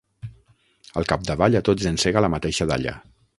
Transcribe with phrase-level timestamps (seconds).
[1.01, 2.97] Al capdavall a tots ens sega la mateixa dalla.